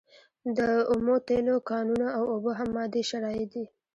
[0.57, 0.59] د
[0.91, 3.65] اومو تیلو کانونه او اوبه هم مادي شرایط دي.